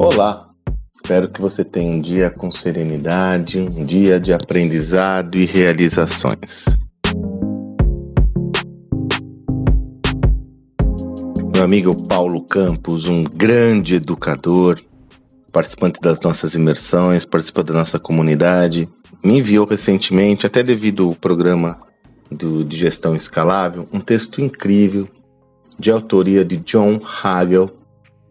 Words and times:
Olá, 0.00 0.48
espero 0.94 1.28
que 1.28 1.40
você 1.40 1.64
tenha 1.64 1.90
um 1.90 2.00
dia 2.00 2.30
com 2.30 2.52
serenidade, 2.52 3.58
um 3.58 3.84
dia 3.84 4.20
de 4.20 4.32
aprendizado 4.32 5.36
e 5.36 5.44
realizações. 5.44 6.66
Meu 11.52 11.64
amigo 11.64 12.06
Paulo 12.06 12.46
Campos, 12.46 13.08
um 13.08 13.24
grande 13.24 13.96
educador, 13.96 14.80
participante 15.50 16.00
das 16.00 16.20
nossas 16.20 16.54
imersões, 16.54 17.24
participa 17.24 17.64
da 17.64 17.74
nossa 17.74 17.98
comunidade, 17.98 18.88
me 19.24 19.38
enviou 19.38 19.66
recentemente, 19.66 20.46
até 20.46 20.62
devido 20.62 21.06
ao 21.06 21.14
programa 21.16 21.76
do, 22.30 22.64
de 22.64 22.76
gestão 22.76 23.16
escalável, 23.16 23.88
um 23.92 23.98
texto 23.98 24.40
incrível 24.40 25.08
de 25.76 25.90
autoria 25.90 26.44
de 26.44 26.56
John 26.58 27.00
Hagel 27.02 27.77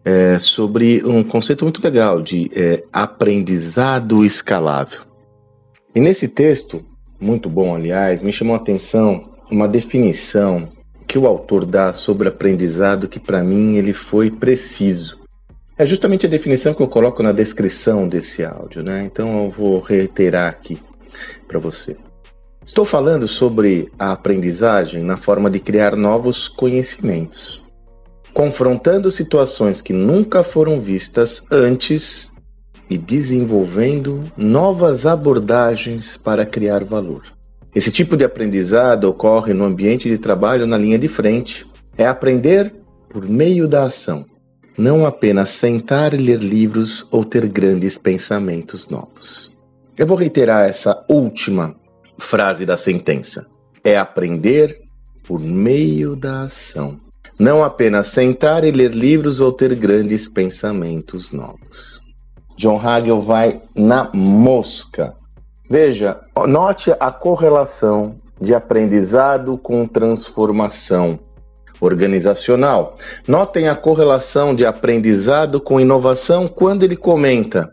é, 0.08 0.38
sobre 0.38 1.04
um 1.04 1.22
conceito 1.22 1.66
muito 1.66 1.84
legal 1.84 2.22
de 2.22 2.50
é, 2.54 2.82
aprendizado 2.90 4.24
escalável. 4.24 5.00
E 5.94 6.00
nesse 6.00 6.26
texto, 6.26 6.82
muito 7.20 7.50
bom 7.50 7.74
aliás, 7.74 8.22
me 8.22 8.32
chamou 8.32 8.54
a 8.54 8.58
atenção 8.58 9.28
uma 9.50 9.68
definição 9.68 10.72
que 11.06 11.18
o 11.18 11.26
autor 11.26 11.66
dá 11.66 11.92
sobre 11.92 12.26
aprendizado 12.26 13.06
que 13.06 13.20
para 13.20 13.42
mim 13.42 13.76
ele 13.76 13.92
foi 13.92 14.30
preciso. 14.30 15.20
É 15.76 15.84
justamente 15.84 16.24
a 16.24 16.30
definição 16.30 16.72
que 16.72 16.82
eu 16.82 16.88
coloco 16.88 17.22
na 17.22 17.32
descrição 17.32 18.08
desse 18.08 18.42
áudio, 18.42 18.82
né? 18.82 19.04
Então 19.04 19.44
eu 19.44 19.50
vou 19.50 19.78
reiterar 19.78 20.48
aqui 20.48 20.78
para 21.46 21.58
você. 21.58 21.98
Estou 22.64 22.86
falando 22.86 23.28
sobre 23.28 23.90
a 23.98 24.12
aprendizagem 24.12 25.02
na 25.02 25.18
forma 25.18 25.50
de 25.50 25.60
criar 25.60 25.96
novos 25.96 26.48
conhecimentos, 26.48 27.62
confrontando 28.32 29.10
situações 29.10 29.80
que 29.80 29.92
nunca 29.92 30.42
foram 30.42 30.80
vistas 30.80 31.46
antes 31.50 32.30
e 32.90 32.96
desenvolvendo 32.96 34.22
novas 34.36 35.06
abordagens 35.06 36.16
para 36.16 36.46
criar 36.46 36.84
valor. 36.84 37.22
Esse 37.74 37.92
tipo 37.92 38.16
de 38.16 38.24
aprendizado 38.24 39.04
ocorre 39.04 39.52
no 39.52 39.64
ambiente 39.64 40.08
de 40.08 40.18
trabalho 40.18 40.66
na 40.66 40.78
linha 40.78 40.98
de 40.98 41.08
frente. 41.08 41.66
É 41.96 42.06
aprender 42.06 42.74
por 43.08 43.28
meio 43.28 43.68
da 43.68 43.84
ação, 43.84 44.24
não 44.76 45.04
apenas 45.04 45.50
sentar 45.50 46.14
e 46.14 46.16
ler 46.16 46.38
livros 46.38 47.06
ou 47.10 47.24
ter 47.24 47.46
grandes 47.46 47.98
pensamentos 47.98 48.88
novos. 48.88 49.52
Eu 49.96 50.06
vou 50.06 50.16
reiterar 50.16 50.68
essa 50.68 51.04
última 51.08 51.74
frase 52.18 52.64
da 52.64 52.76
sentença. 52.76 53.46
É 53.82 53.96
aprender 53.96 54.80
por 55.26 55.40
meio 55.40 56.14
da 56.14 56.42
ação. 56.42 57.00
Não 57.38 57.62
apenas 57.62 58.08
sentar 58.08 58.64
e 58.64 58.70
ler 58.70 58.90
livros 58.90 59.40
ou 59.40 59.52
ter 59.52 59.74
grandes 59.74 60.28
pensamentos 60.28 61.32
novos. 61.32 62.00
John 62.56 62.80
Hagel 62.80 63.20
vai 63.20 63.60
na 63.74 64.10
mosca. 64.12 65.14
Veja, 65.70 66.20
note 66.48 66.92
a 66.98 67.12
correlação 67.12 68.16
de 68.40 68.54
aprendizado 68.54 69.56
com 69.56 69.86
transformação 69.86 71.18
organizacional. 71.80 72.96
Notem 73.26 73.68
a 73.68 73.76
correlação 73.76 74.54
de 74.54 74.66
aprendizado 74.66 75.60
com 75.60 75.78
inovação 75.78 76.48
quando 76.48 76.82
ele 76.82 76.96
comenta 76.96 77.72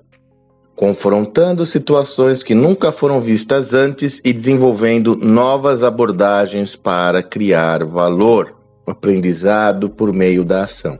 confrontando 0.75 1.65
situações 1.65 2.43
que 2.43 2.53
nunca 2.53 2.91
foram 2.91 3.21
vistas 3.21 3.73
antes 3.73 4.21
e 4.25 4.33
desenvolvendo 4.33 5.15
novas 5.15 5.83
abordagens 5.83 6.75
para 6.75 7.23
criar 7.23 7.85
valor, 7.85 8.53
aprendizado 8.87 9.89
por 9.89 10.13
meio 10.13 10.43
da 10.43 10.63
ação. 10.63 10.97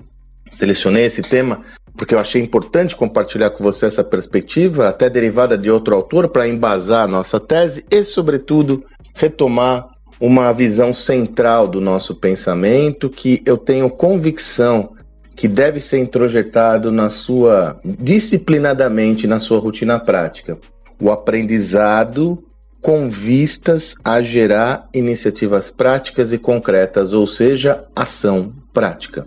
Selecionei 0.51 1.05
esse 1.05 1.21
tema 1.21 1.61
porque 1.97 2.13
eu 2.13 2.19
achei 2.19 2.41
importante 2.41 2.95
compartilhar 2.95 3.51
com 3.51 3.63
você 3.63 3.85
essa 3.85 4.03
perspectiva, 4.03 4.89
até 4.89 5.09
derivada 5.09 5.57
de 5.57 5.71
outro 5.71 5.95
autor, 5.95 6.27
para 6.27 6.47
embasar 6.47 7.03
a 7.03 7.07
nossa 7.07 7.39
tese 7.39 7.85
e, 7.89 8.03
sobretudo, 8.03 8.83
retomar 9.13 9.87
uma 10.19 10.51
visão 10.51 10.93
central 10.93 11.67
do 11.67 11.81
nosso 11.81 12.15
pensamento 12.15 13.09
que 13.09 13.41
eu 13.45 13.57
tenho 13.57 13.89
convicção 13.89 14.91
que 15.35 15.47
deve 15.47 15.79
ser 15.79 15.99
introjetado 15.99 16.91
na 16.91 17.09
sua 17.09 17.77
disciplinadamente 17.83 19.27
na 19.27 19.39
sua 19.39 19.59
rotina 19.59 19.99
prática. 19.99 20.57
O 20.99 21.11
aprendizado 21.11 22.41
com 22.85 23.09
vistas 23.09 23.95
a 24.03 24.21
gerar 24.21 24.87
iniciativas 24.93 25.71
práticas 25.71 26.31
e 26.31 26.37
concretas, 26.37 27.13
ou 27.13 27.25
seja, 27.25 27.83
ação 27.95 28.53
prática. 28.71 29.25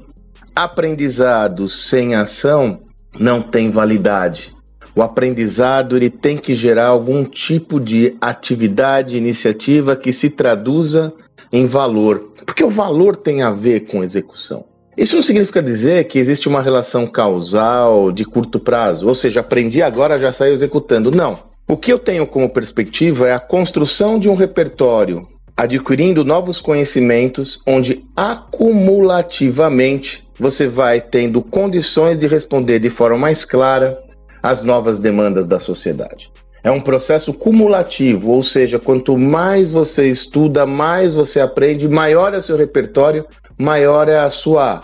Aprendizado 0.54 1.68
sem 1.68 2.14
ação 2.14 2.78
não 3.18 3.42
tem 3.42 3.68
validade. 3.68 4.54
O 4.94 5.02
aprendizado 5.02 5.97
ele 5.97 6.08
tem 6.08 6.36
que 6.36 6.54
gerar 6.54 6.86
algum 6.86 7.24
tipo 7.24 7.80
de 7.80 8.16
atividade, 8.20 9.16
iniciativa 9.16 9.97
que 9.97 10.12
se 10.12 10.30
traduza 10.30 11.12
em 11.50 11.66
valor, 11.66 12.34
porque 12.47 12.62
o 12.62 12.70
valor 12.70 13.16
tem 13.16 13.42
a 13.42 13.50
ver 13.50 13.86
com 13.86 14.04
execução. 14.04 14.66
Isso 14.97 15.16
não 15.16 15.22
significa 15.22 15.60
dizer 15.60 16.04
que 16.04 16.20
existe 16.20 16.47
uma 16.47 16.62
relação 16.62 17.08
causal 17.08 18.12
de 18.12 18.24
curto 18.24 18.60
prazo, 18.60 19.08
ou 19.08 19.16
seja, 19.16 19.41
aprendi 19.41 19.82
agora 19.82 20.16
já 20.16 20.32
saio 20.32 20.52
executando. 20.52 21.10
Não. 21.10 21.47
O 21.70 21.76
que 21.76 21.92
eu 21.92 21.98
tenho 21.98 22.26
como 22.26 22.48
perspectiva 22.48 23.28
é 23.28 23.34
a 23.34 23.38
construção 23.38 24.18
de 24.18 24.26
um 24.26 24.34
repertório, 24.34 25.28
adquirindo 25.54 26.24
novos 26.24 26.62
conhecimentos, 26.62 27.60
onde 27.66 28.06
acumulativamente 28.16 30.26
você 30.40 30.66
vai 30.66 30.98
tendo 30.98 31.42
condições 31.42 32.20
de 32.20 32.26
responder 32.26 32.78
de 32.78 32.88
forma 32.88 33.18
mais 33.18 33.44
clara 33.44 34.02
às 34.42 34.62
novas 34.62 34.98
demandas 34.98 35.46
da 35.46 35.60
sociedade. 35.60 36.32
É 36.64 36.70
um 36.70 36.80
processo 36.80 37.34
cumulativo, 37.34 38.30
ou 38.30 38.42
seja, 38.42 38.78
quanto 38.78 39.18
mais 39.18 39.70
você 39.70 40.08
estuda, 40.08 40.64
mais 40.64 41.14
você 41.14 41.38
aprende, 41.38 41.86
maior 41.86 42.32
é 42.32 42.38
o 42.38 42.42
seu 42.42 42.56
repertório, 42.56 43.26
maior 43.58 44.08
é 44.08 44.18
a 44.18 44.30
sua 44.30 44.82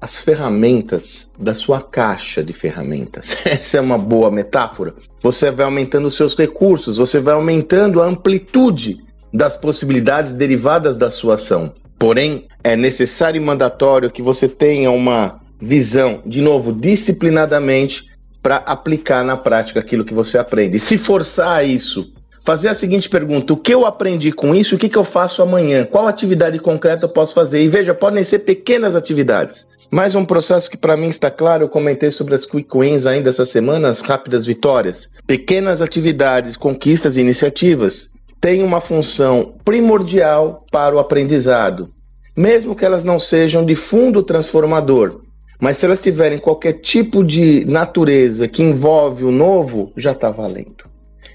as 0.00 0.22
ferramentas 0.22 1.30
da 1.38 1.54
sua 1.54 1.80
caixa 1.80 2.42
de 2.42 2.52
ferramentas. 2.52 3.36
Essa 3.44 3.78
é 3.78 3.80
uma 3.80 3.98
boa 3.98 4.30
metáfora. 4.30 4.94
Você 5.22 5.50
vai 5.50 5.64
aumentando 5.64 6.06
os 6.06 6.16
seus 6.16 6.36
recursos, 6.36 6.98
você 6.98 7.18
vai 7.18 7.34
aumentando 7.34 8.02
a 8.02 8.06
amplitude 8.06 8.98
das 9.32 9.56
possibilidades 9.56 10.34
derivadas 10.34 10.96
da 10.96 11.10
sua 11.10 11.34
ação. 11.34 11.72
Porém, 11.98 12.46
é 12.62 12.76
necessário 12.76 13.40
e 13.40 13.44
mandatório 13.44 14.10
que 14.10 14.22
você 14.22 14.48
tenha 14.48 14.90
uma 14.90 15.40
visão, 15.60 16.20
de 16.26 16.42
novo, 16.42 16.72
disciplinadamente, 16.72 18.10
para 18.42 18.56
aplicar 18.56 19.24
na 19.24 19.36
prática 19.36 19.80
aquilo 19.80 20.04
que 20.04 20.12
você 20.12 20.36
aprende. 20.36 20.78
Se 20.78 20.98
forçar 20.98 21.66
isso 21.66 22.12
fazer 22.44 22.68
a 22.68 22.74
seguinte 22.74 23.08
pergunta: 23.08 23.52
o 23.52 23.56
que 23.56 23.74
eu 23.74 23.86
aprendi 23.86 24.30
com 24.30 24.54
isso? 24.54 24.76
O 24.76 24.78
que, 24.78 24.88
que 24.88 24.98
eu 24.98 25.04
faço 25.04 25.42
amanhã? 25.42 25.84
Qual 25.84 26.06
atividade 26.06 26.58
concreta 26.58 27.06
eu 27.06 27.08
posso 27.08 27.34
fazer? 27.34 27.64
E 27.64 27.68
veja, 27.68 27.94
podem 27.94 28.22
ser 28.22 28.40
pequenas 28.40 28.94
atividades. 28.94 29.66
Mais 29.90 30.14
um 30.14 30.24
processo 30.24 30.70
que 30.70 30.76
para 30.76 30.96
mim 30.96 31.08
está 31.08 31.30
claro, 31.30 31.64
eu 31.64 31.68
comentei 31.68 32.10
sobre 32.10 32.34
as 32.34 32.44
quick 32.44 32.68
wins 32.76 33.06
ainda 33.06 33.30
essa 33.30 33.46
semana, 33.46 33.88
as 33.88 34.00
rápidas 34.00 34.46
vitórias. 34.46 35.08
Pequenas 35.26 35.80
atividades, 35.80 36.56
conquistas 36.56 37.16
e 37.16 37.20
iniciativas 37.20 38.10
têm 38.40 38.62
uma 38.62 38.80
função 38.80 39.54
primordial 39.64 40.64
para 40.70 40.94
o 40.94 40.98
aprendizado, 40.98 41.88
mesmo 42.36 42.74
que 42.74 42.84
elas 42.84 43.04
não 43.04 43.18
sejam 43.18 43.64
de 43.64 43.74
fundo 43.74 44.22
transformador. 44.22 45.20
Mas 45.60 45.76
se 45.76 45.86
elas 45.86 46.02
tiverem 46.02 46.38
qualquer 46.38 46.74
tipo 46.74 47.22
de 47.22 47.64
natureza 47.64 48.48
que 48.48 48.62
envolve 48.62 49.24
o 49.24 49.30
novo, 49.30 49.92
já 49.96 50.12
está 50.12 50.30
valendo. 50.30 50.84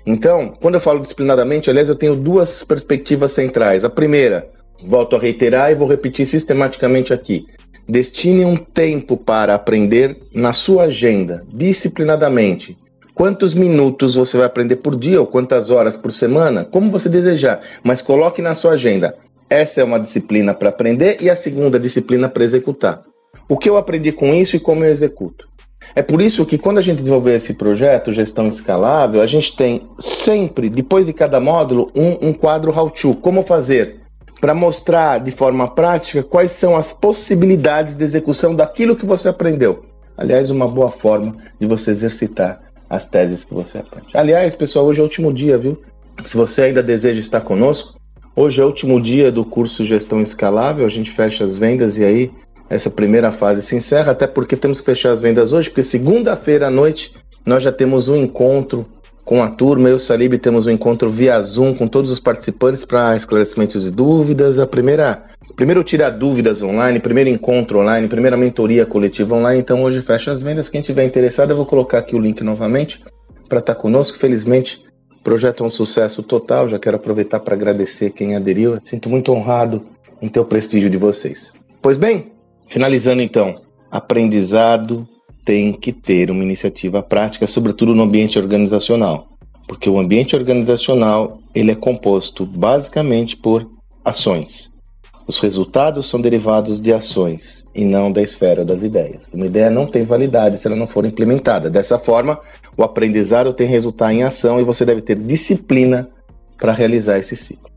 Então, 0.05 0.53
quando 0.61 0.75
eu 0.75 0.81
falo 0.81 0.99
disciplinadamente, 0.99 1.69
aliás, 1.69 1.87
eu 1.87 1.95
tenho 1.95 2.16
duas 2.16 2.63
perspectivas 2.63 3.31
centrais. 3.31 3.83
A 3.83 3.89
primeira, 3.89 4.49
volto 4.85 5.16
a 5.16 5.19
reiterar 5.19 5.71
e 5.71 5.75
vou 5.75 5.87
repetir 5.87 6.25
sistematicamente 6.25 7.13
aqui. 7.13 7.45
Destine 7.90 8.46
um 8.46 8.56
tempo 8.56 9.18
para 9.18 9.56
aprender 9.56 10.16
na 10.32 10.53
sua 10.53 10.84
agenda, 10.84 11.44
disciplinadamente. 11.52 12.78
Quantos 13.16 13.56
minutos 13.56 14.14
você 14.14 14.38
vai 14.38 14.46
aprender 14.46 14.76
por 14.76 14.96
dia 14.96 15.20
ou 15.20 15.26
quantas 15.26 15.72
horas 15.72 15.97
por 15.97 16.12
semana? 16.12 16.64
Como 16.64 16.91
você 16.91 17.09
desejar, 17.09 17.62
mas 17.84 18.00
coloque 18.00 18.44
na 18.44 18.53
sua 18.53 18.74
agenda. 18.74 19.16
Essa 19.50 19.82
é 19.82 19.84
uma 19.84 20.00
disciplina 20.00 20.53
para 20.53 20.70
aprender 20.70 21.18
e 21.20 21.32
a 21.32 21.36
segunda 21.36 21.80
disciplina 21.80 22.30
para 22.30 22.44
executar. 22.44 23.02
O 23.50 23.58
que 23.58 23.68
eu 23.68 23.76
aprendi 23.76 24.12
com 24.12 24.36
isso 24.36 24.56
e 24.56 24.59
como 24.59 24.86
eu 24.86 24.91
executo? 24.91 25.50
É 25.96 26.03
por 26.03 26.22
isso 26.22 26.46
que 26.46 26.59
quando 26.59 26.78
a 26.78 26.82
gente 26.84 26.97
desenvolver 26.97 27.38
esse 27.38 27.56
projeto, 27.56 28.14
gestão 28.14 28.47
escalável, 28.47 29.20
a 29.20 29.26
gente 29.26 29.58
tem 29.58 29.88
sempre, 29.97 30.70
depois 30.70 31.08
de 31.08 31.14
cada 31.14 31.40
módulo, 31.40 31.90
um, 31.96 32.30
um 32.30 32.34
quadro 32.34 32.72
how-to, 32.72 33.16
como 33.16 33.41
fazer, 33.41 34.00
para 34.40 34.53
mostrar 34.53 35.20
de 35.20 35.32
forma 35.32 35.68
prática 35.68 36.24
quais 36.24 36.52
são 36.52 36.76
as 36.76 36.94
possibilidades 36.94 37.96
de 37.96 38.03
execução 38.03 38.56
daquilo 38.56 38.96
que 38.96 39.06
você 39.06 39.30
aprendeu. 39.30 39.84
Aliás, 40.18 40.50
uma 40.50 40.68
boa 40.68 40.91
forma 40.91 41.36
de 41.59 41.66
você 41.66 41.91
exercitar 41.91 42.62
as 42.90 43.08
teses 43.08 43.44
que 43.44 43.53
você 43.53 43.78
aprende. 43.78 44.08
Aliás, 44.14 44.56
pessoal, 44.56 44.86
hoje 44.86 45.00
é 45.00 45.03
o 45.03 45.06
último 45.06 45.32
dia, 45.32 45.58
viu? 45.58 45.82
Se 46.26 46.36
você 46.36 46.64
ainda 46.64 46.84
deseja 46.84 47.20
estar 47.20 47.41
conosco, 47.41 48.00
hoje 48.36 48.62
é 48.62 48.64
o 48.64 48.68
último 48.68 49.02
dia 49.02 49.32
do 49.32 49.46
curso 49.46 49.86
Gestão 49.86 50.22
Escalável, 50.22 50.86
a 50.86 50.90
gente 50.90 51.12
fecha 51.12 51.44
as 51.44 51.58
vendas 51.58 51.97
e 51.97 52.03
aí 52.03 52.32
essa 52.70 52.90
primeira 52.90 53.32
fase 53.32 53.62
se 53.62 53.76
encerra, 53.76 54.12
até 54.12 54.28
porque 54.28 54.56
temos 54.56 54.80
que 54.80 54.86
fechar 54.86 55.12
as 55.12 55.22
vendas 55.22 55.53
hoje, 55.53 55.70
porque 55.70 55.84
segunda-feira 55.84 56.68
à 56.68 56.70
noite 56.70 57.14
nós 57.46 57.64
já 57.64 57.72
temos 57.72 58.09
um 58.09 58.16
encontro 58.16 58.86
com 59.29 59.43
a 59.43 59.47
turma. 59.47 59.87
Eu 59.87 59.93
e 59.93 59.96
o 59.96 59.99
Salib 59.99 60.40
temos 60.40 60.66
um 60.66 60.72
encontro 60.72 61.11
via 61.11 61.40
Zoom 61.43 61.76
com 61.76 61.87
todos 61.87 62.09
os 62.09 62.20
participantes 62.20 62.84
para 62.84 63.16
esclarecimentos 63.16 63.85
e 63.85 63.91
dúvidas. 63.91 64.58
A 64.58 64.66
primeira, 64.66 65.23
primeiro 65.55 65.84
tirar 65.84 66.09
dúvidas 66.09 66.64
online, 66.64 66.99
primeiro 66.99 67.29
encontro 67.29 67.78
online, 67.78 68.08
primeira 68.08 68.35
mentoria 68.35 68.87
coletiva 68.87 69.35
online. 69.35 69.59
Então 69.59 69.84
hoje 69.84 70.02
fecha 70.02 70.31
as 70.31 70.41
vendas. 70.41 70.67
Quem 70.67 70.81
tiver 70.81 71.05
interessado, 71.05 71.52
eu 71.52 71.55
vou 71.55 71.67
colocar 71.67 71.99
aqui 71.99 72.16
o 72.16 72.20
link 72.20 72.43
novamente 72.43 73.03
para 73.47 73.59
estar 73.59 73.76
tá 73.76 73.79
conosco. 73.79 74.17
Felizmente, 74.17 74.84
o 75.20 75.23
projeto 75.23 75.64
é 75.64 75.67
um 75.67 75.70
sucesso 75.70 76.23
total. 76.23 76.67
Já 76.67 76.79
quero 76.79 76.96
aproveitar 76.96 77.40
para 77.40 77.53
agradecer 77.53 78.09
quem 78.09 78.35
aderiu. 78.35 78.79
Sinto 78.81 79.09
muito 79.09 79.31
honrado 79.31 79.85
em 80.20 80.28
ter 80.28 80.40
o 80.40 80.46
prestígio 80.46 80.90
de 80.90 80.97
vocês. 80.97 81.53
Pois 81.84 81.99
bem, 81.99 82.31
finalizando 82.67 83.22
então, 83.22 83.61
aprendizado 83.91 85.08
tem 85.46 85.74
que 85.74 85.91
ter 85.91 86.30
uma 86.30 86.44
iniciativa 86.44 87.02
prática, 87.02 87.47
sobretudo 87.47 87.96
no 87.96 88.03
ambiente 88.03 88.38
organizacional, 88.38 89.28
porque 89.68 89.90
o 89.90 90.00
ambiente 90.00 90.36
organizacional 90.36 91.40
ele 91.53 91.72
é 91.72 91.76
composto 91.76 92.46
basicamente 92.46 93.36
por 93.36 93.70
ações. 94.03 94.80
Os 95.28 95.40
resultados 95.40 96.09
são 96.09 96.20
derivados 96.20 96.82
de 96.82 96.91
ações 96.91 97.64
e 97.76 97.86
não 97.86 98.12
da 98.12 98.20
esfera 98.20 98.66
das 98.66 98.82
ideias. 98.82 99.32
Uma 99.32 99.46
ideia 99.46 99.70
não 99.70 99.86
tem 99.86 100.03
validade 100.03 100.58
se 100.58 100.66
ela 100.66 100.76
não 100.76 100.88
for 100.88 101.06
implementada. 101.06 101.70
Dessa 101.70 102.00
forma, 102.00 102.40
o 102.76 102.84
aprendizado 102.84 103.53
tem 103.53 103.68
resultado 103.68 104.12
em 104.12 104.24
ação 104.24 104.59
e 104.59 104.64
você 104.64 104.84
deve 104.84 105.02
ter 105.02 105.16
disciplina 105.16 106.09
para 106.58 106.74
realizar 106.74 107.20
esse 107.20 107.36
ciclo. 107.36 107.70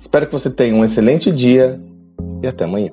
Espero 0.00 0.26
que 0.26 0.32
você 0.32 0.50
tenha 0.50 0.74
um 0.74 0.84
excelente 0.84 1.30
dia 1.30 1.80
e 2.42 2.46
até 2.48 2.64
amanhã. 2.64 2.90